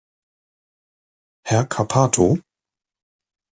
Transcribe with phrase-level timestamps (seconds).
[1.45, 2.39] Herr Cappato!